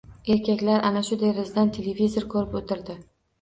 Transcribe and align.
Erkaklar 0.35 0.87
ana 0.89 1.03
shu 1.09 1.17
derazadan 1.25 1.69
televizor 1.77 2.27
ko‘rib 2.33 2.59
o‘tirdi. 2.63 2.99